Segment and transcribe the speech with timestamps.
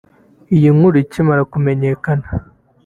[0.55, 2.27] Iyi nkuru ikimara kumenyakana